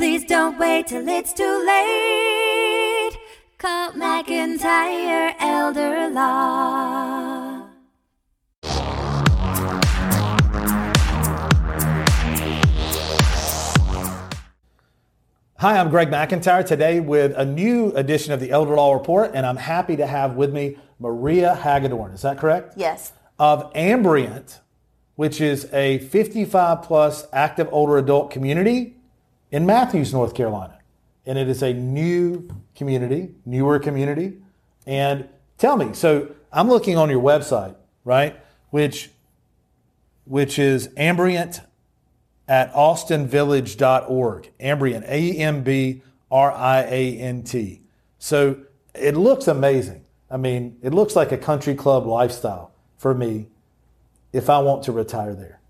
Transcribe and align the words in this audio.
Please 0.00 0.24
don't 0.24 0.58
wait 0.58 0.86
till 0.86 1.06
it's 1.06 1.34
too 1.34 1.62
late. 1.66 3.18
Call 3.58 3.92
McIntyre 3.92 5.34
Elder 5.38 6.08
Law. 6.08 7.66
Hi, 15.58 15.76
I'm 15.76 15.90
Greg 15.90 16.08
McIntyre 16.08 16.64
today 16.64 17.00
with 17.00 17.34
a 17.36 17.44
new 17.44 17.92
edition 17.92 18.32
of 18.32 18.40
the 18.40 18.50
Elder 18.50 18.76
Law 18.76 18.94
Report, 18.94 19.32
and 19.34 19.44
I'm 19.44 19.58
happy 19.58 19.96
to 19.96 20.06
have 20.06 20.34
with 20.34 20.54
me 20.54 20.78
Maria 20.98 21.54
Hagedorn. 21.54 22.14
Is 22.14 22.22
that 22.22 22.38
correct? 22.38 22.72
Yes. 22.74 23.12
Of 23.38 23.70
Ambriant, 23.74 24.60
which 25.16 25.42
is 25.42 25.68
a 25.74 25.98
55 25.98 26.84
plus 26.84 27.26
active 27.34 27.68
older 27.70 27.98
adult 27.98 28.30
community 28.30 28.96
in 29.50 29.66
Matthews, 29.66 30.12
North 30.12 30.34
Carolina. 30.34 30.78
And 31.26 31.38
it 31.38 31.48
is 31.48 31.62
a 31.62 31.72
new 31.72 32.48
community, 32.74 33.34
newer 33.44 33.78
community. 33.78 34.38
And 34.86 35.28
tell 35.58 35.76
me, 35.76 35.92
so 35.92 36.34
I'm 36.52 36.68
looking 36.68 36.96
on 36.96 37.10
your 37.10 37.22
website, 37.22 37.76
right? 38.04 38.40
Which 38.70 39.10
which 40.24 40.58
is 40.58 40.88
Ambriant 40.88 41.64
at 42.46 42.72
austinvillage.org. 42.72 44.52
Ambriant, 44.60 45.02
A 45.08 45.32
M 45.32 45.62
B 45.62 46.02
R 46.30 46.52
I 46.52 46.82
A 46.82 47.18
N 47.18 47.42
T. 47.42 47.82
So 48.18 48.60
it 48.94 49.16
looks 49.16 49.48
amazing. 49.48 50.04
I 50.30 50.36
mean, 50.36 50.78
it 50.82 50.94
looks 50.94 51.16
like 51.16 51.32
a 51.32 51.38
country 51.38 51.74
club 51.74 52.06
lifestyle 52.06 52.72
for 52.96 53.14
me 53.14 53.48
if 54.32 54.48
I 54.48 54.60
want 54.60 54.84
to 54.84 54.92
retire 54.92 55.34
there. 55.34 55.60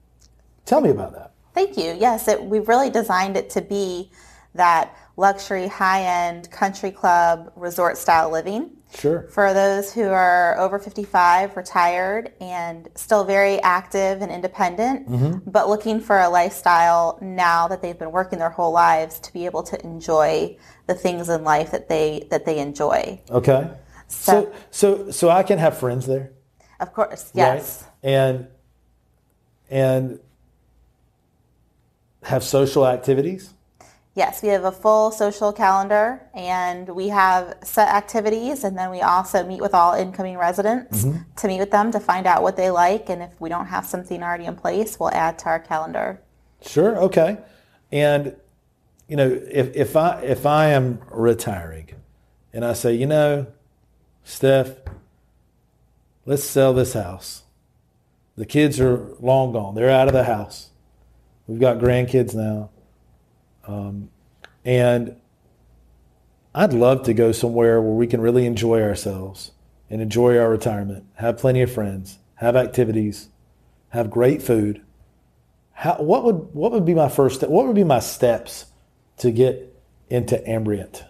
Tell 0.66 0.80
me 0.80 0.90
about 0.90 1.14
that. 1.14 1.29
Thank 1.54 1.76
you. 1.76 1.96
Yes, 1.98 2.28
it, 2.28 2.42
we've 2.42 2.68
really 2.68 2.90
designed 2.90 3.36
it 3.36 3.50
to 3.50 3.60
be 3.60 4.10
that 4.54 4.96
luxury, 5.16 5.68
high-end 5.68 6.50
country 6.50 6.90
club 6.90 7.52
resort 7.56 7.98
style 7.98 8.30
living. 8.30 8.70
Sure. 8.94 9.22
For 9.28 9.54
those 9.54 9.92
who 9.92 10.08
are 10.08 10.58
over 10.58 10.78
55, 10.78 11.56
retired, 11.56 12.32
and 12.40 12.88
still 12.96 13.24
very 13.24 13.60
active 13.62 14.20
and 14.20 14.32
independent, 14.32 15.08
mm-hmm. 15.08 15.50
but 15.50 15.68
looking 15.68 16.00
for 16.00 16.18
a 16.18 16.28
lifestyle 16.28 17.16
now 17.20 17.68
that 17.68 17.82
they've 17.82 17.98
been 17.98 18.10
working 18.10 18.40
their 18.40 18.50
whole 18.50 18.72
lives 18.72 19.20
to 19.20 19.32
be 19.32 19.46
able 19.46 19.62
to 19.62 19.80
enjoy 19.84 20.56
the 20.86 20.94
things 20.94 21.28
in 21.28 21.44
life 21.44 21.70
that 21.70 21.88
they 21.88 22.26
that 22.30 22.44
they 22.44 22.58
enjoy. 22.58 23.20
Okay. 23.30 23.70
So 24.08 24.52
so 24.70 25.12
so 25.12 25.30
I 25.30 25.44
can 25.44 25.58
have 25.58 25.78
friends 25.78 26.06
there. 26.06 26.32
Of 26.80 26.92
course, 26.92 27.30
yes. 27.32 27.84
Right? 28.02 28.10
And 28.10 28.48
and 29.70 30.18
have 32.24 32.44
social 32.44 32.86
activities. 32.86 33.54
Yes, 34.14 34.42
we 34.42 34.48
have 34.48 34.64
a 34.64 34.72
full 34.72 35.12
social 35.12 35.52
calendar 35.52 36.20
and 36.34 36.88
we 36.88 37.08
have 37.08 37.56
set 37.62 37.88
activities 37.88 38.64
and 38.64 38.76
then 38.76 38.90
we 38.90 39.00
also 39.00 39.46
meet 39.46 39.60
with 39.60 39.72
all 39.72 39.94
incoming 39.94 40.36
residents 40.36 41.04
mm-hmm. 41.04 41.22
to 41.36 41.46
meet 41.46 41.60
with 41.60 41.70
them 41.70 41.92
to 41.92 42.00
find 42.00 42.26
out 42.26 42.42
what 42.42 42.56
they 42.56 42.70
like 42.70 43.08
and 43.08 43.22
if 43.22 43.40
we 43.40 43.48
don't 43.48 43.66
have 43.66 43.86
something 43.86 44.22
already 44.22 44.46
in 44.46 44.56
place, 44.56 44.98
we'll 44.98 45.12
add 45.12 45.38
to 45.38 45.46
our 45.46 45.60
calendar. 45.60 46.20
Sure. 46.60 46.98
Okay. 46.98 47.38
And 47.92 48.36
you 49.08 49.16
know, 49.16 49.28
if 49.50 49.74
if 49.74 49.96
I 49.96 50.20
if 50.20 50.46
I 50.46 50.66
am 50.68 51.00
retiring, 51.10 51.90
and 52.52 52.64
I 52.64 52.74
say, 52.74 52.94
you 52.94 53.06
know, 53.06 53.46
Steph, 54.22 54.76
let's 56.26 56.44
sell 56.44 56.72
this 56.72 56.92
house. 56.92 57.42
The 58.36 58.46
kids 58.46 58.80
are 58.80 59.08
long 59.20 59.52
gone. 59.52 59.74
They're 59.74 59.90
out 59.90 60.06
of 60.06 60.14
the 60.14 60.24
house. 60.24 60.69
We've 61.50 61.58
got 61.58 61.78
grandkids 61.78 62.32
now. 62.32 62.70
Um, 63.66 64.08
and 64.64 65.16
I'd 66.54 66.72
love 66.72 67.02
to 67.04 67.12
go 67.12 67.32
somewhere 67.32 67.82
where 67.82 67.92
we 67.92 68.06
can 68.06 68.20
really 68.20 68.46
enjoy 68.46 68.80
ourselves 68.80 69.50
and 69.90 70.00
enjoy 70.00 70.38
our 70.38 70.48
retirement, 70.48 71.06
have 71.14 71.38
plenty 71.38 71.60
of 71.60 71.72
friends, 71.72 72.18
have 72.36 72.54
activities, 72.54 73.30
have 73.88 74.12
great 74.12 74.42
food. 74.42 74.82
How, 75.72 75.96
what 75.96 76.22
would 76.22 76.54
what 76.54 76.70
would 76.70 76.84
be 76.84 76.94
my 76.94 77.08
first 77.08 77.38
step? 77.38 77.50
What 77.50 77.66
would 77.66 77.74
be 77.74 77.82
my 77.82 77.98
steps 77.98 78.66
to 79.16 79.32
get 79.32 79.76
into 80.08 80.36
Ambriant? 80.46 81.02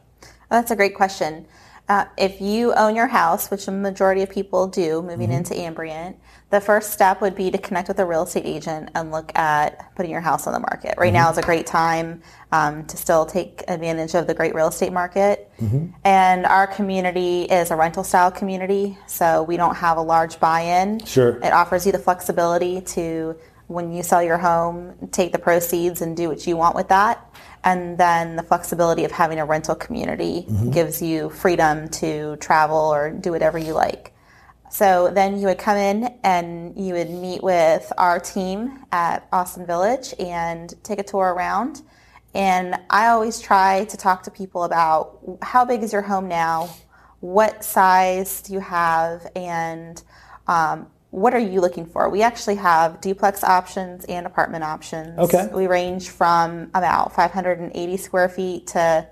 That's 0.49 0.71
a 0.71 0.77
great 0.77 0.95
question. 0.95 1.47
Uh, 1.87 2.07
if 2.17 2.41
you 2.41 2.73
own 2.73 2.97
your 2.97 3.09
house, 3.09 3.51
which 3.51 3.69
a 3.69 3.73
majority 3.73 4.23
of 4.23 4.31
people 4.31 4.69
do 4.69 5.03
moving 5.03 5.33
into 5.33 5.53
Ambriant, 5.53 6.17
the 6.51 6.61
first 6.61 6.93
step 6.93 7.21
would 7.21 7.37
be 7.37 7.51
to 7.51 7.59
connect 7.59 7.87
with 7.87 7.99
a 8.01 8.05
real 8.05 8.25
estate 8.25 8.45
agent 8.45 8.91
and 8.97 9.13
look 9.13 9.37
at 9.39 9.95
putting 9.95 10.11
your 10.11 10.21
house 10.21 10.49
on 10.49 10.53
the 10.53 10.59
market. 10.59 10.95
Right 10.99 11.13
now 11.13 11.31
mm-hmm. 11.31 11.39
is 11.39 11.39
a 11.39 11.43
great 11.43 11.67
time 11.67 12.23
um, 12.51 12.85
to 12.87 12.97
still 12.97 13.25
take 13.25 13.63
advantage 13.69 14.15
of 14.15 14.27
the 14.27 14.35
great 14.35 14.55
real 14.55 14.69
estate 14.69 14.93
market. 14.93 15.49
Mm-hmm. 15.61 15.93
And 16.05 16.47
our 16.47 16.67
community 16.67 17.43
is 17.43 17.71
a 17.71 17.77
rental 17.77 18.03
style 18.03 18.33
community, 18.33 18.99
so 19.07 19.45
we 19.45 19.57
don't 19.57 19.77
have 19.77 19.97
a 19.97 20.03
large 20.03 20.41
buy 20.41 20.63
in. 20.63 21.05
Sure. 21.05 21.39
It 21.39 21.53
offers 21.53 21.87
you 21.87 21.93
the 21.93 21.99
flexibility 21.99 22.81
to, 22.81 23.37
when 23.69 23.93
you 23.93 24.03
sell 24.03 24.23
your 24.23 24.39
home, 24.39 25.09
take 25.13 25.31
the 25.31 25.39
proceeds 25.39 26.03
and 26.03 26.17
do 26.17 26.29
what 26.29 26.45
you 26.49 26.57
want 26.57 26.75
with 26.75 26.89
that. 26.89 27.33
And 27.63 27.97
then 27.97 28.35
the 28.35 28.43
flexibility 28.43 29.05
of 29.05 29.13
having 29.13 29.39
a 29.39 29.45
rental 29.45 29.77
community 29.77 30.47
mm-hmm. 30.49 30.71
gives 30.71 31.01
you 31.01 31.31
freedom 31.31 31.89
to 31.91 32.37
travel 32.37 32.77
or 32.77 33.11
do 33.11 33.31
whatever 33.31 33.59
you 33.59 33.75
like. 33.75 34.15
So 34.71 35.11
then 35.13 35.39
you 35.39 35.49
would 35.49 35.59
come 35.59 35.77
in 35.77 36.15
and 36.23 36.79
you 36.79 36.95
would 36.95 37.11
meet 37.11 37.43
with 37.43 37.93
our 37.99 38.21
team 38.21 38.85
at 38.93 39.27
Austin 39.33 39.67
Village 39.67 40.15
and 40.19 40.73
take 40.85 41.01
a 41.01 41.03
tour 41.03 41.35
around. 41.35 41.83
And 42.35 42.77
I 42.89 43.09
always 43.09 43.41
try 43.41 43.85
to 43.87 43.97
talk 43.97 44.23
to 44.23 44.31
people 44.31 44.63
about 44.63 45.19
how 45.43 45.65
big 45.65 45.83
is 45.83 45.93
your 45.93 46.03
home 46.03 46.29
now? 46.29 46.71
What 47.19 47.65
size 47.65 48.43
do 48.43 48.53
you 48.53 48.61
have? 48.61 49.27
And 49.35 50.01
um, 50.47 50.87
what 51.11 51.35
are 51.35 51.41
you 51.41 51.61
looking 51.61 51.85
for? 51.85 52.09
We 52.09 52.23
actually 52.23 52.55
have 52.57 53.01
duplex 53.01 53.43
options 53.43 54.05
and 54.05 54.25
apartment 54.25 54.63
options. 54.63 55.19
Okay. 55.19 55.49
We 55.53 55.67
range 55.67 56.11
from 56.11 56.71
about 56.75 57.13
580 57.13 57.97
square 57.97 58.29
feet 58.29 58.69
to 58.69 59.09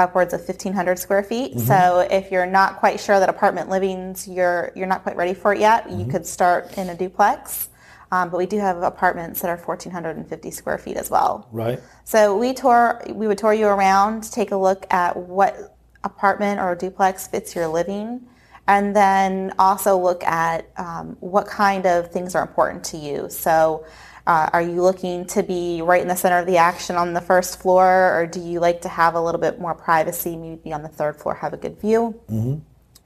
upwards 0.00 0.32
of 0.32 0.40
1500 0.40 0.98
square 0.98 1.22
feet. 1.22 1.58
So 1.60 2.06
if 2.10 2.30
you're 2.32 2.46
not 2.46 2.76
quite 2.76 2.98
sure 2.98 3.20
that 3.20 3.28
apartment 3.28 3.68
living's 3.68 4.26
you're 4.26 4.72
you're 4.74 4.86
not 4.86 5.02
quite 5.02 5.16
ready 5.16 5.34
for 5.34 5.52
it 5.52 5.60
yet, 5.60 5.90
you 5.90 6.06
could 6.06 6.26
start 6.26 6.76
in 6.78 6.88
a 6.88 6.94
duplex. 6.94 7.68
Um, 8.12 8.28
but 8.28 8.38
we 8.38 8.46
do 8.46 8.58
have 8.58 8.82
apartments 8.82 9.40
that 9.40 9.48
are 9.48 9.56
1450 9.56 10.50
square 10.50 10.78
feet 10.78 10.96
as 10.96 11.10
well. 11.10 11.48
Right. 11.52 11.78
So 12.04 12.36
we 12.36 12.52
tour 12.54 13.00
we 13.10 13.28
would 13.28 13.38
tour 13.38 13.52
you 13.52 13.66
around, 13.66 14.32
take 14.32 14.50
a 14.50 14.56
look 14.56 14.86
at 14.92 15.16
what 15.16 15.76
apartment 16.02 16.60
or 16.60 16.74
duplex 16.74 17.28
fits 17.28 17.54
your 17.54 17.68
living, 17.68 18.26
and 18.66 18.96
then 18.96 19.52
also 19.58 19.96
look 19.96 20.24
at 20.24 20.68
um, 20.76 21.16
what 21.20 21.46
kind 21.46 21.86
of 21.86 22.10
things 22.10 22.34
are 22.34 22.42
important 22.42 22.82
to 22.84 22.96
you. 22.96 23.28
So. 23.30 23.84
Uh, 24.30 24.48
are 24.52 24.62
you 24.62 24.80
looking 24.80 25.26
to 25.26 25.42
be 25.42 25.82
right 25.82 26.00
in 26.00 26.06
the 26.06 26.14
center 26.14 26.38
of 26.38 26.46
the 26.46 26.56
action 26.56 26.94
on 26.94 27.14
the 27.14 27.20
first 27.20 27.60
floor, 27.60 28.16
or 28.16 28.28
do 28.28 28.38
you 28.38 28.60
like 28.60 28.80
to 28.80 28.88
have 28.88 29.16
a 29.16 29.20
little 29.20 29.40
bit 29.40 29.58
more 29.58 29.74
privacy, 29.74 30.36
maybe 30.36 30.54
be 30.54 30.72
on 30.72 30.84
the 30.84 30.88
third 30.88 31.16
floor, 31.16 31.34
have 31.34 31.52
a 31.52 31.56
good 31.56 31.80
view? 31.80 32.14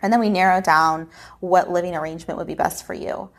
And 0.03 0.13
then 0.13 0.21
we 0.21 0.29
narrow 0.29 0.61
down 0.61 1.09
what 1.41 1.71
living 1.71 1.97
arrangement 1.97 2.37
would 2.37 2.47
be 2.47 2.55
best 2.55 2.85
for 2.85 2.93
you. 2.93 3.31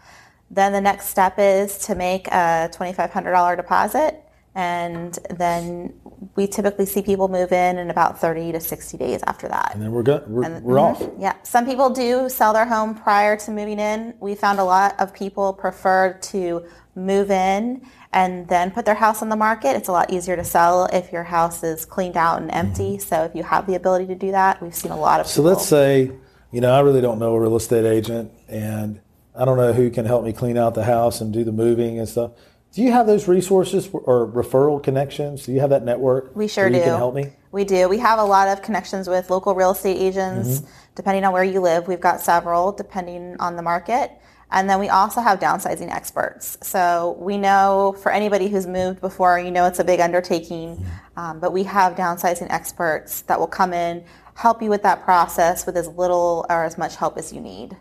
Then 0.50 0.74
the 0.74 0.82
next 0.82 1.10
step 1.10 1.36
is 1.38 1.78
to 1.86 1.94
make 1.94 2.28
a 2.30 2.72
$2,500 2.74 3.56
deposit. 3.56 4.25
And 4.56 5.20
then 5.30 5.94
we 6.38 6.48
typically 6.48 6.86
see 6.86 7.02
people 7.02 7.28
move 7.28 7.52
in 7.52 7.78
in 7.78 7.90
about 7.90 8.20
30 8.22 8.54
to 8.54 8.62
60 8.62 8.98
days 8.98 9.22
after 9.28 9.50
that. 9.50 9.72
And 9.74 9.84
then 9.84 9.92
we're 9.92 10.02
good. 10.04 10.26
We're, 10.28 10.60
we're 10.62 10.80
off. 10.80 11.00
Mm-hmm, 11.00 11.22
yeah, 11.22 11.36
some 11.44 11.66
people 11.66 11.90
do 11.90 12.30
sell 12.30 12.54
their 12.54 12.66
home 12.66 12.96
prior 12.96 13.36
to 13.36 13.52
moving 13.52 13.80
in. 13.80 14.14
We 14.22 14.34
found 14.34 14.60
a 14.60 14.64
lot 14.64 14.98
of 14.98 15.14
people 15.14 15.52
prefer 15.54 16.14
to 16.14 16.66
move 16.96 17.32
in 17.32 17.86
and 18.14 18.48
then 18.48 18.72
put 18.72 18.86
their 18.86 18.96
house 18.96 19.22
on 19.22 19.28
the 19.28 19.36
market. 19.36 19.76
It's 19.76 19.90
a 19.90 19.92
lot 19.92 20.12
easier 20.12 20.38
to 20.38 20.44
sell 20.46 20.86
if 20.86 21.12
your 21.12 21.24
house 21.24 21.62
is 21.62 21.86
cleaned 21.86 22.16
out 22.16 22.42
and 22.42 22.50
empty. 22.52 22.94
Mm-hmm. 22.94 23.02
So 23.02 23.24
if 23.26 23.36
you 23.36 23.44
have 23.44 23.68
the 23.68 23.76
ability 23.76 24.08
to 24.08 24.16
do 24.16 24.32
that, 24.32 24.64
we've 24.64 24.74
seen 24.74 24.94
a 24.94 24.98
lot 24.98 25.20
of 25.20 25.28
So 25.28 25.42
people. 25.42 25.52
let's 25.52 25.68
say, 25.68 26.12
you 26.52 26.62
know, 26.62 26.74
I 26.74 26.80
really 26.80 27.02
don't 27.02 27.20
know 27.20 27.36
a 27.36 27.40
real 27.42 27.58
estate 27.58 27.84
agent, 27.86 28.32
and 28.48 29.02
I 29.38 29.44
don't 29.44 29.58
know 29.58 29.74
who 29.74 29.90
can 29.90 30.06
help 30.06 30.24
me 30.24 30.32
clean 30.32 30.58
out 30.58 30.76
the 30.76 30.86
house 30.86 31.20
and 31.20 31.34
do 31.34 31.44
the 31.44 31.52
moving 31.52 32.00
and 32.00 32.08
stuff. 32.08 32.32
Do 32.76 32.82
you 32.84 32.92
have 32.92 33.08
those 33.08 33.26
resources 33.30 33.90
or 33.94 34.28
referral 34.28 34.84
connections? 34.84 35.46
Do 35.46 35.54
you 35.54 35.62
have 35.62 35.70
that 35.70 35.86
network? 35.86 36.36
We 36.36 36.50
sure 36.50 36.70
do. 36.70 36.76
You 36.76 36.84
can 36.84 36.98
help 36.98 37.16
me. 37.16 37.32
We 37.54 37.64
do. 37.64 37.88
We 37.88 38.00
have 38.00 38.20
a 38.20 38.24
lot 38.26 38.50
of 38.50 38.62
connections 38.62 39.08
with 39.08 39.30
local 39.30 39.56
real 39.56 39.72
estate 39.72 39.96
agents, 39.98 40.60
Mm-hmm. 40.60 40.70
depending 40.94 41.24
on 41.24 41.32
where 41.32 41.46
you 41.46 41.62
live. 41.62 41.88
We've 41.88 42.02
got 42.02 42.20
several, 42.20 42.74
depending 42.74 43.38
on 43.40 43.56
the 43.56 43.62
market. 43.62 44.12
And 44.52 44.70
then 44.70 44.80
we 44.80 44.90
also 44.90 45.22
have 45.22 45.40
downsizing 45.40 45.90
experts. 45.90 46.58
So 46.62 47.16
we 47.18 47.38
know 47.38 47.96
for 48.04 48.12
anybody 48.12 48.50
who's 48.50 48.68
moved 48.68 49.00
before, 49.00 49.40
you 49.40 49.52
know 49.52 49.66
it's 49.68 49.80
a 49.80 49.84
big 49.86 50.02
undertaking, 50.02 50.76
Mm-hmm. 50.76 51.20
um, 51.20 51.40
but 51.40 51.54
we 51.54 51.64
have 51.64 51.96
downsizing 51.96 52.48
experts 52.50 53.22
that 53.22 53.40
will 53.40 53.48
come 53.48 53.72
in, 53.72 54.04
help 54.34 54.62
you 54.62 54.70
with 54.70 54.84
that 54.84 55.02
process 55.06 55.66
with 55.66 55.78
as 55.78 55.88
little 55.88 56.46
or 56.50 56.66
as 56.66 56.78
much 56.78 56.98
help 56.98 57.18
as 57.18 57.32
you 57.32 57.40
need. 57.40 57.78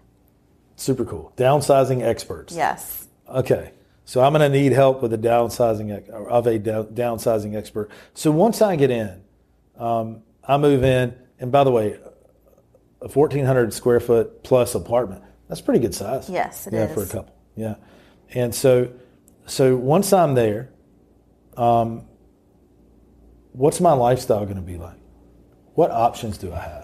Super 0.77 1.05
cool. 1.05 1.33
Downsizing 1.37 2.01
experts. 2.03 2.55
Yes. 2.55 3.09
Okay. 3.29 3.73
So 4.05 4.23
I'm 4.23 4.33
going 4.33 4.51
to 4.51 4.59
need 4.59 4.73
help 4.73 5.03
with 5.03 5.13
a 5.13 5.19
downsizing 5.19 6.09
of 6.11 6.47
a 6.47 6.59
downsizing 6.59 7.57
expert. 7.57 7.91
So 8.13 8.31
once 8.31 8.61
I 8.61 8.77
get 8.77 8.91
in, 8.91 9.23
um, 9.79 10.23
I 10.47 10.59
move 10.59 10.85
in, 10.85 11.15
and 11.39 11.51
by 11.51 11.65
the 11.65 11.71
way, 11.71 11.99
a 13.01 13.09
1,400 13.09 13.73
square 13.73 14.01
foot 14.01 14.45
plus 14.45 14.75
apartment. 14.75 15.23
That's 15.49 15.61
pretty 15.61 15.81
good 15.81 15.95
size. 15.95 16.29
Yes, 16.29 16.67
it 16.67 16.73
yeah, 16.73 16.87
for 16.87 17.03
a 17.03 17.07
couple. 17.07 17.35
Yeah, 17.57 17.77
and 18.31 18.55
so 18.55 18.91
so 19.47 19.77
once 19.77 20.13
I'm 20.13 20.35
there, 20.35 20.71
um, 21.57 22.07
what's 23.53 23.81
my 23.81 23.93
lifestyle 23.93 24.45
going 24.45 24.57
to 24.57 24.63
be 24.63 24.77
like? 24.77 24.99
What 25.75 25.91
options 25.91 26.39
do 26.39 26.53
I 26.53 26.61
have? 26.61 26.84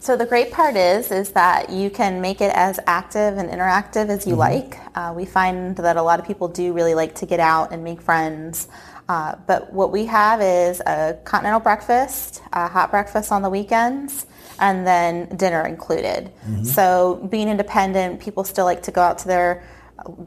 So 0.00 0.16
the 0.16 0.24
great 0.24 0.50
part 0.50 0.76
is, 0.76 1.12
is 1.12 1.32
that 1.32 1.68
you 1.68 1.90
can 1.90 2.22
make 2.22 2.40
it 2.40 2.50
as 2.54 2.80
active 2.86 3.36
and 3.36 3.50
interactive 3.50 4.08
as 4.08 4.26
you 4.26 4.34
like. 4.34 4.78
Uh, 4.94 5.12
we 5.14 5.26
find 5.26 5.76
that 5.76 5.98
a 5.98 6.02
lot 6.02 6.18
of 6.18 6.26
people 6.26 6.48
do 6.48 6.72
really 6.72 6.94
like 6.94 7.14
to 7.16 7.26
get 7.26 7.38
out 7.38 7.70
and 7.70 7.84
make 7.84 8.00
friends. 8.00 8.68
Uh, 9.10 9.36
but 9.46 9.70
what 9.74 9.92
we 9.92 10.06
have 10.06 10.40
is 10.40 10.80
a 10.86 11.18
continental 11.24 11.60
breakfast, 11.60 12.42
a 12.54 12.66
hot 12.66 12.90
breakfast 12.90 13.30
on 13.30 13.42
the 13.42 13.50
weekends, 13.50 14.24
and 14.58 14.86
then 14.86 15.28
dinner 15.36 15.66
included. 15.66 16.32
So 16.64 17.26
being 17.30 17.48
independent, 17.48 18.20
people 18.20 18.42
still 18.44 18.64
like 18.64 18.82
to 18.84 18.90
go 18.90 19.02
out 19.02 19.18
to 19.18 19.28
their 19.28 19.62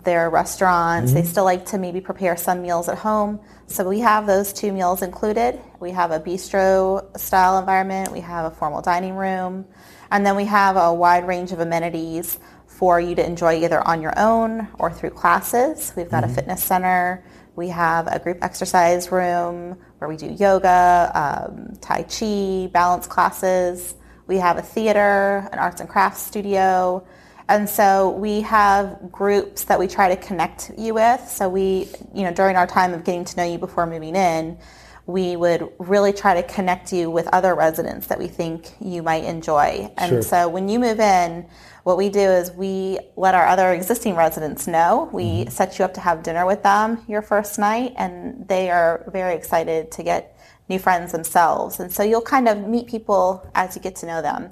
their 0.04 0.30
restaurants. 0.30 1.14
They 1.14 1.24
still 1.24 1.46
like 1.46 1.66
to 1.68 1.80
maybe 1.80 2.00
prepare 2.00 2.38
some 2.38 2.62
meals 2.62 2.88
at 2.90 3.00
home. 3.00 3.40
So 3.66 3.90
we 3.90 4.02
have 4.02 4.28
those 4.28 4.54
two 4.54 4.72
meals 4.72 5.02
included. 5.02 5.60
We 5.84 5.92
have 5.92 6.12
a 6.12 6.20
bistro 6.22 7.06
style 7.20 7.60
environment. 7.60 8.14
We 8.14 8.22
have 8.22 8.50
a 8.50 8.56
formal 8.56 8.82
dining 8.82 9.16
room. 9.16 9.66
And 10.12 10.26
then 10.26 10.38
we 10.38 10.46
have 10.46 10.78
a 10.78 10.94
wide 10.94 11.28
range 11.28 11.52
of 11.52 11.60
amenities 11.60 12.40
for 12.68 13.02
you 13.02 13.16
to 13.16 13.26
enjoy 13.26 13.62
either 13.62 13.86
on 13.86 14.02
your 14.02 14.18
own 14.18 14.70
or 14.80 14.90
through 14.94 15.10
classes. 15.10 15.92
We've 15.98 16.10
got 16.10 16.24
a 16.24 16.30
fitness 16.30 16.64
center. 16.64 17.26
We 17.58 17.68
have 17.68 18.08
a 18.08 18.18
group 18.18 18.38
exercise 18.42 19.12
room 19.12 19.78
where 19.98 20.08
we 20.08 20.16
do 20.16 20.28
yoga, 20.28 21.12
um, 21.14 21.76
Tai 21.82 22.04
Chi, 22.04 22.70
balance 22.72 23.06
classes. 23.06 23.96
We 24.26 24.38
have 24.38 24.58
a 24.58 24.62
theater, 24.62 25.50
an 25.52 25.60
arts 25.60 25.82
and 25.82 25.90
crafts 25.90 26.22
studio. 26.22 27.06
And 27.50 27.70
so 27.70 28.12
we 28.12 28.40
have 28.44 29.12
groups 29.12 29.66
that 29.66 29.78
we 29.78 29.90
try 29.90 30.16
to 30.16 30.22
connect 30.22 30.72
you 30.78 30.94
with. 30.94 31.28
So 31.28 31.50
we, 31.50 31.90
you 32.14 32.24
know, 32.24 32.32
during 32.32 32.56
our 32.56 32.68
time 32.68 32.94
of 32.94 33.04
getting 33.04 33.26
to 33.26 33.36
know 33.36 33.44
you 33.44 33.58
before 33.58 33.86
moving 33.86 34.16
in, 34.16 34.58
we 35.06 35.36
would 35.36 35.68
really 35.80 36.14
try 36.14 36.34
to 36.34 36.44
connect 36.44 36.94
you 36.94 37.10
with 37.10 37.28
other 37.34 37.56
residents 37.56 38.08
that 38.08 38.18
we 38.18 38.28
think 38.28 38.72
you 38.80 39.04
might 39.04 39.26
enjoy. 39.26 39.92
And 39.98 40.10
Sure. 40.10 40.22
so 40.22 40.48
when 40.48 40.70
you 40.70 40.80
move 40.80 41.00
in, 41.00 41.46
what 41.84 41.98
we 41.98 42.08
do 42.08 42.22
is 42.22 42.52
we 42.52 43.00
let 43.18 43.36
our 43.36 43.46
other 43.46 43.74
existing 43.74 44.16
residents 44.16 44.66
know. 44.68 45.10
We 45.12 45.46
set 45.48 45.78
you 45.78 45.84
up 45.84 45.94
to 45.96 46.00
have 46.00 46.24
dinner 46.24 46.46
with 46.46 46.64
them 46.64 47.04
your 47.08 47.22
first 47.22 47.60
night, 47.60 47.94
and 47.98 48.48
they 48.48 48.70
are 48.70 49.04
very 49.12 49.36
excited 49.36 49.92
to 49.92 50.04
get 50.04 50.38
new 50.70 50.80
friends 50.80 51.12
themselves. 51.12 51.82
And 51.82 51.92
so 51.92 52.04
you'll 52.04 52.22
kind 52.22 52.48
of 52.48 52.66
meet 52.66 52.88
people 52.88 53.46
as 53.54 53.76
you 53.76 53.82
get 53.82 53.98
to 53.98 54.06
know 54.06 54.22
them. 54.22 54.52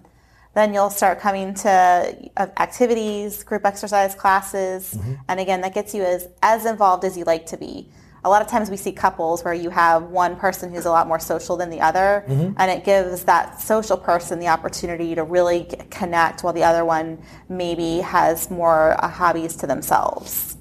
Then 0.54 0.74
you'll 0.74 0.89
start 0.89 1.21
coming 1.21 1.54
to 1.54 1.69
uh, 2.36 2.47
activities, 2.57 3.42
group 3.44 3.65
exercise 3.65 4.13
classes, 4.13 4.97
and 5.30 5.39
again, 5.39 5.62
that 5.62 5.74
gets 5.74 5.94
you 5.95 6.04
as, 6.04 6.27
as 6.44 6.65
involved 6.65 7.06
as 7.06 7.18
you 7.18 7.24
like 7.24 7.45
to 7.45 7.57
be. 7.57 7.88
A 8.23 8.29
lot 8.29 8.41
of 8.44 8.47
times 8.47 8.69
we 8.69 8.77
see 8.77 8.91
couples 8.91 9.44
where 9.44 9.53
you 9.53 9.71
have 9.71 10.03
one 10.03 10.35
person 10.35 10.71
who's 10.71 10.85
a 10.85 10.91
lot 10.91 11.07
more 11.07 11.18
social 11.19 11.57
than 11.57 11.71
the 11.71 11.81
other, 11.81 12.23
and 12.27 12.69
it 12.69 12.83
gives 12.83 13.23
that 13.23 13.59
social 13.59 13.97
person 13.97 14.38
the 14.39 14.47
opportunity 14.47 15.15
to 15.15 15.23
really 15.23 15.68
connect 15.89 16.44
while 16.44 16.53
the 16.53 16.63
other 16.63 16.85
one 16.85 17.19
maybe 17.50 17.97
has 18.01 18.51
more 18.51 19.03
uh, 19.03 19.07
hobbies 19.07 19.56
to 19.57 19.65
themselves. 19.68 20.56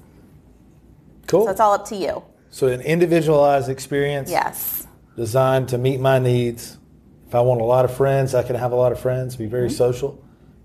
Cool. 1.27 1.45
So 1.45 1.51
it's 1.51 1.59
all 1.59 1.73
up 1.73 1.85
to 1.89 1.95
you. 1.95 2.23
So 2.49 2.67
an 2.67 2.81
individualized 2.81 3.69
experience 3.69 4.29
Yes. 4.31 4.87
designed 5.15 5.69
to 5.69 5.77
meet 5.77 5.99
my 5.99 6.17
needs. 6.19 6.77
If 7.27 7.35
I 7.35 7.41
want 7.41 7.61
a 7.61 7.65
lot 7.65 7.85
of 7.85 7.95
friends, 7.95 8.33
I 8.33 8.41
can 8.43 8.55
have 8.55 8.71
a 8.71 8.75
lot 8.75 8.91
of 8.91 8.99
friends, 8.99 9.35
be 9.35 9.43
Mm-hmm. 9.45 9.51
very 9.51 9.69
social. 9.69 10.21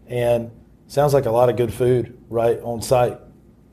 And 0.09 0.51
sounds 0.87 1.13
like 1.13 1.27
a 1.27 1.31
lot 1.31 1.51
of 1.51 1.57
good 1.57 1.73
food 1.75 2.17
right 2.31 2.59
on 2.63 2.81
site. 2.81 3.19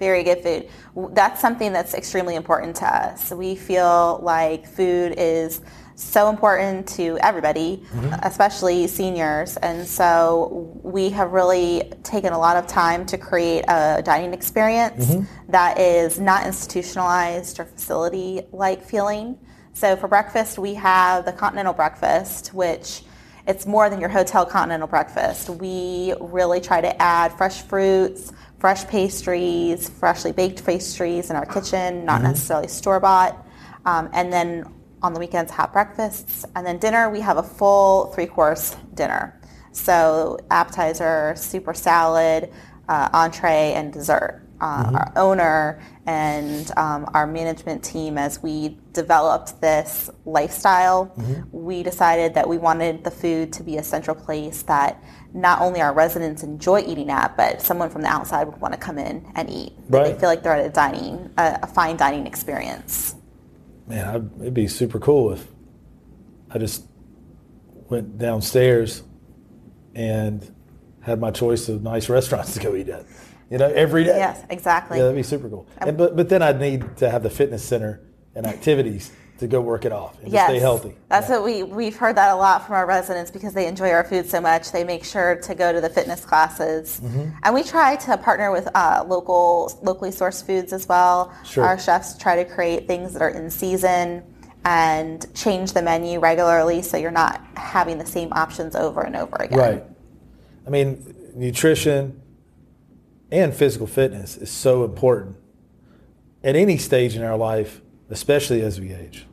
Very 0.04 0.24
good 0.24 0.44
food. 0.44 0.70
That's 1.16 1.40
something 1.40 1.72
that's 1.72 1.94
extremely 1.94 2.36
important 2.36 2.76
to 2.78 2.86
us. 2.86 3.32
We 3.32 3.56
feel 3.56 4.20
like 4.22 4.68
food 4.68 5.16
is 5.18 5.62
so 5.96 6.30
important 6.30 6.90
to 6.90 7.18
everybody, 7.22 7.78
mm-hmm. 7.78 8.14
especially 8.24 8.86
seniors. 8.88 9.56
And 9.58 9.88
so 9.88 10.78
we 10.84 11.10
have 11.12 11.32
really 11.32 11.94
taken 12.04 12.34
a 12.34 12.38
lot 12.38 12.58
of 12.58 12.68
time 12.68 13.06
to 13.06 13.18
create 13.18 13.64
a 13.70 14.02
dining 14.04 14.34
experience 14.34 15.06
mm-hmm. 15.06 15.52
that 15.52 15.80
is 15.80 16.20
not 16.20 16.46
institutionalized 16.46 17.62
or 17.62 17.66
facility 17.66 18.42
like 18.52 18.84
feeling. 18.84 19.38
So 19.72 19.96
for 19.96 20.10
breakfast, 20.10 20.60
we 20.60 20.74
have 20.74 21.24
the 21.24 21.32
continental 21.32 21.74
breakfast, 21.74 22.54
which 22.54 23.04
it's 23.48 23.66
more 23.66 23.90
than 23.90 24.00
your 24.00 24.10
hotel 24.10 24.46
continental 24.46 24.88
breakfast. 24.88 25.50
We 25.50 26.14
really 26.20 26.62
try 26.62 26.82
to 26.82 27.02
add 27.02 27.34
fresh 27.34 27.62
fruits, 27.62 28.34
fresh 28.64 28.88
pastries, 28.88 29.90
freshly 29.90 30.32
baked 30.32 30.66
pastries 30.66 31.30
in 31.30 31.36
our 31.36 31.46
kitchen, 31.46 32.06
not 32.06 32.22
necessarily 32.22 32.70
store 32.70 32.98
bought. 32.98 33.46
Um, 33.86 34.10
and 34.14 34.32
then 34.32 34.64
on 35.02 35.14
the 35.14 35.20
weekends, 35.20 35.52
hot 35.52 35.74
breakfasts. 35.74 36.46
And 36.56 36.66
then 36.66 36.78
dinner, 36.78 37.10
we 37.10 37.20
have 37.20 37.36
a 37.36 37.44
full 37.44 38.06
three 38.14 38.26
course 38.26 38.78
dinner. 38.94 39.38
So 39.74 40.40
appetizer, 40.50 41.34
super 41.36 41.74
salad, 41.74 42.54
uh, 42.88 43.10
entree, 43.12 43.74
and 43.76 43.92
dessert. 43.92 44.43
Uh, 44.64 44.92
Our 44.94 45.12
owner 45.18 45.82
and 46.06 46.72
um, 46.78 47.06
our 47.14 47.28
management 47.28 47.84
team, 47.84 48.18
as 48.18 48.42
we 48.42 48.78
developed 48.94 49.60
this 49.60 50.10
lifestyle, 50.24 51.14
we 51.52 51.84
decided 51.84 52.34
that 52.36 52.48
we 52.48 52.58
wanted 52.58 53.04
the 53.04 53.12
food 53.12 53.52
to 53.54 53.64
be 53.64 53.76
a 53.76 53.84
central 53.84 54.16
place 54.16 54.62
that 54.64 55.04
not 55.34 55.60
only 55.60 55.82
our 55.82 55.94
residents 55.94 56.44
enjoy 56.44 56.80
eating 56.88 57.10
at, 57.10 57.36
but 57.36 57.62
someone 57.62 57.90
from 57.90 58.04
the 58.04 58.08
outside 58.08 58.46
would 58.46 58.62
want 58.62 58.74
to 58.74 58.80
come 58.80 58.98
in 58.98 59.30
and 59.36 59.50
eat. 59.50 59.74
That 59.90 60.06
They 60.06 60.18
feel 60.18 60.30
like 60.30 60.44
they're 60.44 60.56
at 60.56 60.66
a 60.66 60.70
dining, 60.70 61.30
a, 61.38 61.60
a 61.64 61.68
fine 61.68 61.98
dining 61.98 62.26
experience. 62.26 63.16
Man, 63.88 64.08
I'd, 64.08 64.42
it'd 64.42 64.54
be 64.54 64.70
super 64.70 64.98
cool 64.98 65.34
if 65.34 65.46
I 66.52 66.58
just 66.58 66.86
went 67.90 68.18
downstairs 68.18 69.04
and 69.94 70.50
had 71.02 71.20
my 71.20 71.32
choice 71.32 71.68
of 71.68 71.84
nice 71.84 72.08
restaurants 72.18 72.54
to 72.54 72.62
go 72.62 72.76
eat 72.76 72.88
at. 72.88 73.06
You 73.54 73.60
know, 73.60 73.68
every 73.68 74.04
day. 74.04 74.18
Yes, 74.18 74.44
exactly. 74.50 74.98
Yeah, 74.98 75.04
that'd 75.04 75.16
be 75.16 75.22
super 75.22 75.48
cool. 75.48 75.68
And, 75.78 75.96
but 75.96 76.16
but 76.16 76.28
then 76.28 76.42
I'd 76.42 76.60
need 76.60 76.98
to 76.98 77.08
have 77.08 77.22
the 77.22 77.30
fitness 77.30 77.64
center 77.64 78.02
and 78.34 78.48
activities 78.48 79.12
to 79.38 79.46
go 79.48 79.62
work 79.62 79.86
it 79.86 79.92
off 79.92 80.16
and 80.24 80.32
to 80.32 80.44
stay 80.46 80.58
healthy. 80.58 80.96
That's 81.08 81.30
Yeah. 81.30 81.36
what 81.36 81.46
we 81.46 81.62
we've 81.62 81.96
heard 81.96 82.16
that 82.18 82.32
a 82.32 82.36
lot 82.36 82.66
from 82.66 82.74
our 82.74 82.88
residents 82.88 83.30
because 83.30 83.54
they 83.54 83.68
enjoy 83.68 83.92
our 83.92 84.04
food 84.06 84.28
so 84.28 84.42
much. 84.42 84.72
They 84.72 84.84
make 84.84 85.04
sure 85.04 85.36
to 85.36 85.54
go 85.54 85.72
to 85.72 85.80
the 85.80 85.90
fitness 85.90 86.26
classes, 86.26 87.00
Mm-hmm. 87.04 87.30
and 87.44 87.54
we 87.54 87.62
try 87.62 87.96
to 87.96 88.18
partner 88.18 88.52
with 88.52 88.68
uh, 88.74 89.04
local 89.08 89.72
locally 89.84 90.10
sourced 90.10 90.44
foods 90.44 90.74
as 90.74 90.90
well. 90.90 91.32
Sure. 91.46 91.64
Our 91.64 91.78
chefs 91.78 92.18
try 92.18 92.44
to 92.44 92.46
create 92.46 92.88
things 92.88 93.14
that 93.14 93.22
are 93.22 93.30
in 93.30 93.52
season 93.52 94.24
and 94.66 95.32
change 95.36 95.74
the 95.74 95.84
menu 95.84 96.20
regularly, 96.20 96.82
so 96.82 96.98
you're 96.98 97.12
not 97.12 97.40
having 97.56 98.00
the 98.00 98.06
same 98.08 98.34
options 98.34 98.76
over 98.76 99.02
and 99.02 99.16
over 99.16 99.36
again. 99.36 99.60
Right. 99.60 99.84
I 100.66 100.72
mean, 100.72 101.14
nutrition 101.36 102.20
and 103.34 103.54
physical 103.54 103.88
fitness 103.88 104.38
is 104.38 104.52
so 104.52 104.84
important 104.84 105.36
at 106.44 106.56
any 106.56 106.78
stage 106.78 107.16
in 107.16 107.24
our 107.24 107.36
life, 107.36 107.82
especially 108.12 108.62
as 108.62 108.80
we 108.80 108.94
age. 108.94 109.26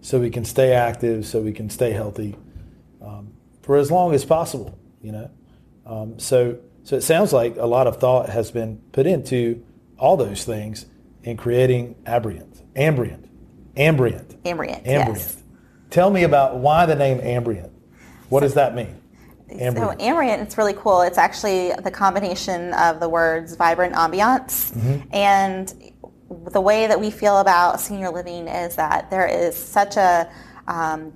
So 0.00 0.18
we 0.18 0.28
can 0.28 0.44
stay 0.44 0.72
active, 0.72 1.24
so 1.24 1.40
we 1.40 1.52
can 1.52 1.70
stay 1.70 1.92
healthy 1.92 2.36
um, 3.00 3.32
for 3.62 3.76
as 3.76 3.92
long 3.92 4.12
as 4.12 4.24
possible, 4.24 4.76
you 5.00 5.12
know. 5.12 5.30
Um, 5.86 6.18
so, 6.18 6.58
so 6.82 6.96
it 6.96 7.02
sounds 7.02 7.32
like 7.32 7.56
a 7.56 7.66
lot 7.66 7.86
of 7.86 7.98
thought 7.98 8.28
has 8.28 8.50
been 8.50 8.82
put 8.90 9.06
into 9.06 9.64
all 9.98 10.16
those 10.16 10.44
things 10.44 10.86
in 11.22 11.36
creating 11.36 11.94
Ambriant. 12.06 12.60
Ambriant. 12.74 13.28
Ambriant. 13.76 14.36
Ambient. 14.44 14.84
Ambriant. 14.84 14.84
Yes. 14.84 15.42
Tell 15.90 16.10
me 16.10 16.24
about 16.24 16.56
why 16.56 16.86
the 16.86 16.96
name 16.96 17.20
Ambriant. 17.20 17.70
What 18.30 18.40
does 18.40 18.54
that 18.54 18.74
mean? 18.74 19.00
So 19.48 19.94
ambient, 20.00 20.42
it's 20.42 20.58
really 20.58 20.72
cool. 20.74 21.02
It's 21.02 21.18
actually 21.18 21.72
the 21.82 21.90
combination 21.90 22.74
of 22.74 23.00
the 23.00 23.08
words 23.08 23.54
vibrant 23.54 23.94
ambiance 23.94 24.72
Mm-hmm. 24.72 25.08
and 25.14 25.72
the 26.52 26.60
way 26.60 26.88
that 26.88 26.98
we 27.00 27.10
feel 27.10 27.38
about 27.38 27.80
senior 27.80 28.10
living 28.10 28.48
is 28.48 28.74
that 28.76 29.10
there 29.10 29.26
is 29.28 29.54
such 29.56 29.96
a 29.96 30.28
um, 30.66 31.12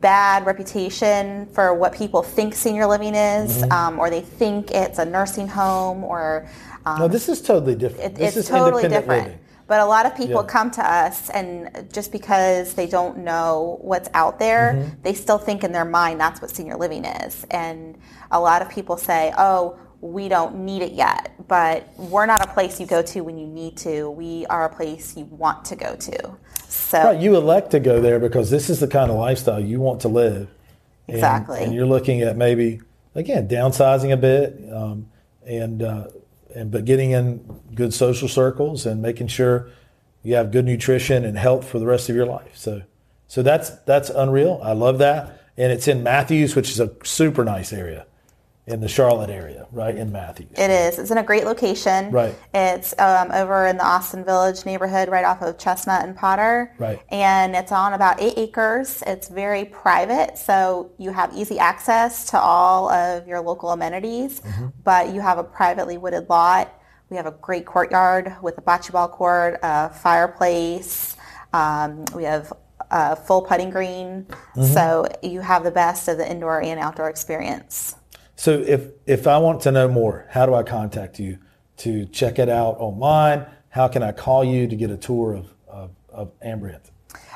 bad 0.00 0.46
reputation 0.46 1.46
for 1.52 1.74
what 1.74 1.92
people 1.92 2.22
think 2.22 2.54
senior 2.54 2.86
living 2.86 3.14
is, 3.14 3.58
Mm-hmm. 3.62 3.72
um, 3.72 3.98
or 3.98 4.08
they 4.10 4.22
think 4.22 4.70
it's 4.70 4.98
a 4.98 5.04
nursing 5.04 5.46
home, 5.46 6.02
or 6.02 6.48
um, 6.86 6.98
No, 7.00 7.08
this 7.08 7.28
is 7.28 7.42
totally 7.42 7.74
different. 7.74 8.12
it- 8.12 8.14
this 8.16 8.28
it's 8.28 8.36
is 8.38 8.48
totally 8.48 8.82
independent 8.84 9.02
different. 9.02 9.24
living. 9.26 9.38
But 9.72 9.80
a 9.80 9.86
lot 9.86 10.04
of 10.04 10.14
people 10.14 10.42
Yeah. 10.42 10.48
come 10.56 10.70
to 10.72 10.82
us, 10.86 11.30
and 11.30 11.86
just 11.90 12.12
because 12.12 12.74
they 12.74 12.86
don't 12.86 13.16
know 13.24 13.78
what's 13.80 14.10
out 14.12 14.38
there, 14.38 14.74
Mm-hmm. 14.74 14.88
they 15.02 15.14
still 15.14 15.38
think 15.38 15.64
in 15.64 15.72
their 15.72 15.86
mind 15.86 16.20
that's 16.20 16.42
what 16.42 16.50
senior 16.50 16.76
living 16.76 17.06
is. 17.06 17.46
And 17.50 17.96
a 18.30 18.38
lot 18.38 18.60
of 18.60 18.68
people 18.68 18.98
say, 18.98 19.32
"Oh, 19.38 19.76
we 20.02 20.28
don't 20.28 20.56
need 20.56 20.82
it 20.82 20.92
yet, 20.92 21.30
but 21.48 21.88
we're 21.96 22.26
not 22.26 22.44
a 22.46 22.48
place 22.52 22.78
you 22.80 22.86
go 22.86 23.00
to 23.00 23.22
when 23.22 23.38
you 23.38 23.46
need 23.46 23.78
to. 23.78 24.10
We 24.10 24.44
are 24.50 24.66
a 24.66 24.68
place 24.68 25.16
you 25.16 25.24
want 25.24 25.64
to 25.70 25.74
go 25.74 25.96
to. 25.96 26.18
So 26.68 27.02
Right, 27.04 27.18
you 27.18 27.34
elect 27.36 27.70
to 27.70 27.80
go 27.80 27.98
there 27.98 28.18
because 28.18 28.50
this 28.50 28.68
is 28.68 28.78
the 28.78 28.88
kind 28.88 29.10
of 29.10 29.16
lifestyle 29.16 29.58
you 29.58 29.80
want 29.80 30.00
to 30.02 30.08
live. 30.08 30.48
And- 31.08 31.16
Exactly. 31.16 31.60
And, 31.64 31.72
you're 31.72 31.86
looking 31.86 32.20
at 32.20 32.36
maybe 32.36 32.82
again 33.14 33.48
downsizing 33.48 34.12
a 34.12 34.18
bit, 34.18 34.48
um, 34.70 35.06
and 35.46 35.82
uh, 35.82 36.08
and 36.54 36.70
but 36.70 36.84
getting 36.84 37.10
in 37.10 37.38
good 37.74 37.92
social 37.94 38.28
circles 38.28 38.86
and 38.86 39.02
making 39.02 39.28
sure 39.28 39.68
you 40.22 40.34
have 40.34 40.50
good 40.50 40.64
nutrition 40.64 41.24
and 41.24 41.36
health 41.36 41.68
for 41.68 41.78
the 41.78 41.86
rest 41.86 42.08
of 42.08 42.16
your 42.16 42.26
life. 42.26 42.56
So 42.56 42.82
so 43.26 43.42
that's 43.42 43.70
that's 43.86 44.10
unreal. 44.10 44.60
I 44.62 44.72
love 44.72 44.98
that, 44.98 45.48
and 45.56 45.72
it's 45.72 45.88
in 45.88 46.02
Matthews, 46.02 46.54
which 46.54 46.70
is 46.70 46.80
a 46.80 46.90
super 47.02 47.44
nice 47.44 47.72
area 47.72 48.06
in 48.66 48.80
the 48.80 48.88
Charlotte 48.88 49.28
area, 49.30 49.66
right 49.72 49.96
in 49.96 50.12
Matthews. 50.12 50.50
It 50.56 50.70
is. 50.70 50.98
It's 50.98 51.10
in 51.10 51.18
a 51.18 51.22
great 51.22 51.44
location. 51.44 52.12
Right. 52.12 52.34
It's 52.54 52.96
um, 52.98 53.32
over 53.32 53.66
in 53.66 53.76
the 53.76 53.84
Austin 53.84 54.24
Village 54.24 54.64
neighborhood, 54.64 55.08
right 55.08 55.24
off 55.24 55.42
of 55.42 55.58
Chestnut 55.58 56.04
and 56.04 56.16
Potter. 56.16 56.72
Right. 56.78 57.00
And 57.08 57.56
it's 57.56 57.72
on 57.72 57.92
about 57.94 58.20
eight 58.20 58.34
acres. 58.36 59.02
It's 59.04 59.28
very 59.28 59.64
private, 59.64 60.38
so 60.38 60.92
you 60.96 61.10
have 61.10 61.34
easy 61.34 61.58
access 61.58 62.26
to 62.30 62.38
all 62.38 62.88
of 62.90 63.26
your 63.26 63.40
local 63.40 63.70
amenities, 63.70 64.40
Mm-hmm. 64.40 64.68
but 64.84 65.12
you 65.12 65.20
have 65.20 65.38
a 65.38 65.44
privately 65.44 65.98
wooded 65.98 66.28
lot. 66.28 66.72
We 67.10 67.16
have 67.16 67.26
a 67.26 67.32
great 67.32 67.66
courtyard 67.66 68.36
with 68.42 68.56
a 68.58 68.62
bocce 68.62 68.90
ball 68.92 69.08
court, 69.08 69.58
a 69.62 69.90
fireplace. 69.90 71.16
Um, 71.52 72.04
we 72.14 72.24
have 72.24 72.52
a 72.90 73.16
full 73.16 73.42
putting 73.42 73.70
green. 73.70 74.26
Mm-hmm. 74.56 74.72
So 74.72 75.06
you 75.22 75.40
have 75.40 75.64
the 75.64 75.70
best 75.70 76.08
of 76.08 76.16
the 76.18 76.30
indoor 76.30 76.62
and 76.62 76.78
outdoor 76.78 77.10
experience. 77.10 77.96
So 78.42 78.58
if 78.58 78.88
if 79.06 79.28
I 79.28 79.38
want 79.38 79.60
to 79.60 79.70
know 79.70 79.86
more, 79.86 80.26
how 80.28 80.46
do 80.46 80.54
I 80.54 80.64
contact 80.64 81.20
you 81.20 81.38
to 81.76 82.06
check 82.06 82.40
it 82.40 82.48
out 82.48 82.74
online? 82.80 83.46
How 83.68 83.86
can 83.86 84.02
I 84.02 84.10
call 84.10 84.42
you 84.42 84.66
to 84.66 84.74
get 84.74 84.90
a 84.90 84.96
tour 84.96 85.34
of, 85.34 85.54
of, 85.68 85.90
of 86.08 86.40
Ambriant? 86.40 86.90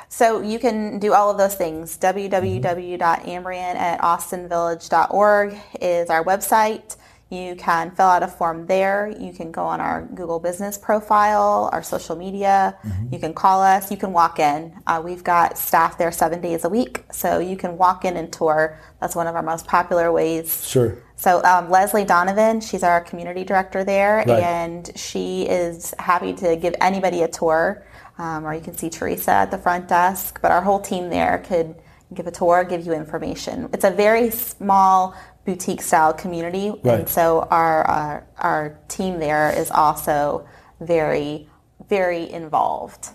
So 0.09 0.41
you 0.41 0.59
can 0.59 0.99
do 0.99 1.13
all 1.13 1.31
of 1.31 1.37
those 1.37 1.55
things. 1.55 1.97
Mm-hmm. 1.97 2.33
www.ambrian 2.35 3.75
at 3.75 4.01
austinvillage.org 4.01 5.57
is 5.79 6.09
our 6.09 6.25
website. 6.25 6.97
You 7.29 7.55
can 7.55 7.91
fill 7.91 8.05
out 8.05 8.23
a 8.23 8.27
form 8.27 8.67
there. 8.67 9.13
You 9.19 9.33
can 9.33 9.51
go 9.51 9.63
on 9.65 9.81
our 9.81 10.03
Google 10.15 10.39
business 10.39 10.77
profile, 10.77 11.69
our 11.73 11.83
social 11.83 12.15
media. 12.15 12.77
You 13.11 13.19
can 13.19 13.33
call 13.33 13.61
us. 13.61 13.91
You 13.91 13.97
can 13.97 14.13
walk 14.13 14.39
in. 14.39 14.73
Uh, 14.87 15.01
we've 15.03 15.25
got 15.25 15.57
staff 15.57 15.97
there 15.97 16.11
seven 16.11 16.39
days 16.39 16.63
a 16.63 16.69
week. 16.69 17.03
So 17.11 17.39
you 17.39 17.57
can 17.57 17.77
walk 17.77 18.05
in 18.05 18.15
and 18.15 18.31
tour. 18.31 18.79
That's 19.01 19.13
one 19.15 19.27
of 19.27 19.35
our 19.35 19.43
most 19.43 19.67
popular 19.67 20.11
ways 20.11 20.65
Sure. 20.65 20.97
so 21.17 21.43
um, 21.43 21.69
Leslie 21.69 22.05
Donovan, 22.05 22.61
she's 22.61 22.81
our 22.81 23.01
community 23.01 23.43
director 23.43 23.83
there, 23.83 24.17
Right. 24.25 24.29
and 24.41 24.89
she 24.95 25.43
is 25.43 25.93
happy 25.99 26.33
to 26.33 26.55
give 26.55 26.75
anybody 26.79 27.23
a 27.23 27.27
tour. 27.27 27.83
Um, 28.19 28.45
or 28.47 28.53
you 28.55 28.61
can 28.61 28.75
see 28.75 28.89
Teresa 28.89 29.31
at 29.31 29.51
the 29.51 29.57
front 29.59 29.87
desk, 29.89 30.39
but 30.41 30.51
our 30.51 30.61
whole 30.61 30.79
team 30.79 31.09
there 31.09 31.43
could 31.45 31.75
give 32.13 32.25
a 32.25 32.31
tour, 32.31 32.63
give 32.63 32.85
you 32.85 32.93
information. 32.93 33.69
It's 33.73 33.83
a 33.83 33.91
very 33.91 34.31
small 34.31 35.13
boutique 35.47 35.81
style 35.81 36.13
community, 36.13 36.73
Right. 36.83 36.99
and 36.99 37.09
so 37.09 37.47
our, 37.49 37.83
our 37.87 38.27
our 38.37 38.77
team 38.89 39.17
there 39.19 39.49
is 39.49 39.71
also 39.71 40.45
very 40.81 41.49
very 41.89 42.29
involved. 42.29 43.09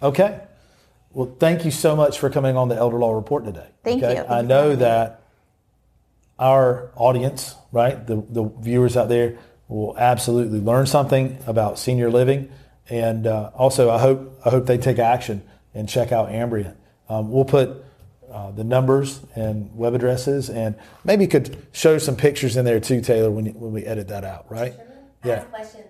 Okay. 0.00 0.40
Well, 1.10 1.34
thank 1.38 1.64
you 1.64 1.70
so 1.72 1.94
much 1.96 2.20
for 2.20 2.30
coming 2.30 2.56
on 2.56 2.68
the 2.68 2.76
Elder 2.76 2.98
Law 2.98 3.12
Report 3.12 3.44
today. 3.44 3.66
Thank 3.84 4.02
okay? 4.02 4.16
you. 4.16 4.24
I 4.24 4.42
know 4.42 4.76
that 4.76 5.24
our 6.38 6.90
audience, 6.94 7.54
right, 7.72 8.06
the, 8.06 8.24
the 8.30 8.44
viewers 8.60 8.96
out 8.96 9.08
there, 9.08 9.36
will 9.68 9.98
absolutely 9.98 10.60
learn 10.60 10.86
something 10.86 11.36
about 11.46 11.78
senior 11.78 12.10
living, 12.10 12.50
and 12.88 13.26
uh, 13.26 13.50
also 13.54 13.90
I 13.90 13.98
hope 13.98 14.40
I 14.46 14.50
hope 14.50 14.66
they 14.66 14.78
take 14.78 15.00
action 15.00 15.42
and 15.74 15.88
check 15.88 16.12
out 16.12 16.28
Ambriant. 16.28 16.76
Um, 17.08 17.30
we'll 17.32 17.44
put 17.44 17.84
uh, 18.32 18.50
the 18.50 18.64
numbers 18.64 19.20
and 19.36 19.70
web 19.76 19.94
addresses, 19.94 20.48
and 20.50 20.74
maybe 21.04 21.24
you 21.24 21.28
could 21.28 21.56
show 21.72 21.98
some 21.98 22.16
pictures 22.16 22.56
in 22.56 22.64
there 22.64 22.80
too, 22.80 23.00
Taylor, 23.00 23.30
when 23.30 23.46
you, 23.46 23.52
when 23.52 23.72
we 23.72 23.84
edit 23.84 24.08
that 24.08 24.24
out, 24.24 24.46
right? 24.50 24.74
I 25.24 25.28
Yeah. 25.28 25.34
have 25.36 25.44
a 25.44 25.48
question. 25.50 25.80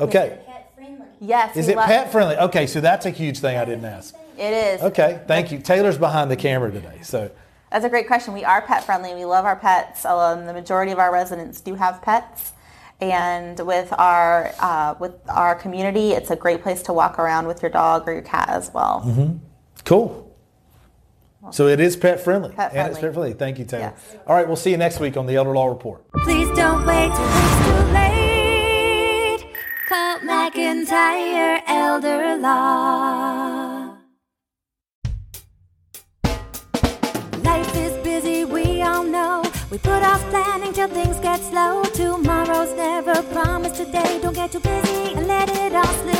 Okay. 0.00 0.26
Is 0.26 0.32
it 0.32 0.46
pet 0.46 0.72
friendly? 0.74 1.06
Yes, 1.20 1.56
Is 1.56 1.68
it 1.68 1.76
love- 1.76 1.86
pet 1.86 2.10
friendly? 2.12 2.36
Okay, 2.38 2.66
so 2.66 2.80
that's 2.80 3.06
a 3.06 3.10
huge 3.10 3.38
thing 3.38 3.56
I 3.58 3.64
didn't 3.64 3.84
ask. 3.84 4.14
It 4.38 4.52
is. 4.54 4.82
Okay, 4.82 5.20
thank 5.26 5.52
you. 5.52 5.58
Taylor's 5.58 5.98
behind 5.98 6.30
the 6.30 6.36
camera 6.36 6.70
today, 6.72 7.00
so 7.02 7.30
That's 7.70 7.84
a 7.84 7.88
great 7.90 8.06
question. 8.08 8.32
We 8.34 8.42
are 8.44 8.62
pet 8.62 8.82
friendly. 8.84 9.14
We 9.14 9.24
love 9.26 9.44
our 9.44 9.54
pets. 9.56 10.04
Um, 10.04 10.46
the 10.46 10.52
majority 10.54 10.90
of 10.92 10.98
our 10.98 11.12
residents 11.12 11.60
do 11.60 11.74
have 11.74 12.02
pets, 12.02 12.52
and 13.00 13.60
with 13.60 13.92
our 13.96 14.52
uh, 14.58 14.94
with 14.98 15.12
our 15.28 15.54
community, 15.54 16.10
it's 16.12 16.30
a 16.30 16.36
great 16.36 16.62
place 16.62 16.82
to 16.84 16.92
walk 16.92 17.18
around 17.20 17.46
with 17.46 17.62
your 17.62 17.70
dog 17.70 18.08
or 18.08 18.12
your 18.14 18.22
cat 18.22 18.48
as 18.48 18.72
well. 18.74 19.02
Mm-hmm. 19.06 19.36
cool. 19.84 20.29
So 21.52 21.66
it 21.68 21.80
is 21.80 21.96
pet 21.96 22.20
friendly, 22.20 22.52
Pet 22.52 22.72
and 22.74 22.90
it's 22.90 23.00
pet 23.00 23.14
friendly. 23.14 23.32
Thank 23.32 23.58
you, 23.58 23.64
Taylor. 23.64 23.94
Yes. 23.96 24.16
All 24.26 24.36
right, 24.36 24.46
we'll 24.46 24.56
see 24.56 24.70
you 24.70 24.76
next 24.76 25.00
week 25.00 25.16
on 25.16 25.24
the 25.26 25.36
Elder 25.36 25.54
Law 25.54 25.66
Report. 25.68 26.04
Please 26.12 26.48
don't 26.54 26.84
wait 26.86 27.10
till 27.10 27.24
it's 27.24 27.66
too 27.66 27.82
late. 27.94 29.46
Call 29.88 30.18
McIntyre 30.18 31.62
Elder 31.66 32.36
Law. 32.36 33.96
Life 37.42 37.76
is 37.76 38.04
busy, 38.04 38.44
we 38.44 38.82
all 38.82 39.02
know. 39.02 39.42
We 39.70 39.78
put 39.78 40.02
off 40.02 40.20
planning 40.28 40.74
till 40.74 40.88
things 40.88 41.18
get 41.20 41.40
slow. 41.40 41.84
Tomorrow's 41.84 42.74
never 42.76 43.22
promised 43.32 43.76
today. 43.76 44.20
Don't 44.20 44.34
get 44.34 44.52
too 44.52 44.60
busy 44.60 45.14
and 45.14 45.26
let 45.26 45.48
it 45.48 45.74
all 45.74 45.84
slip 46.02 46.19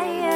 I 0.00 0.29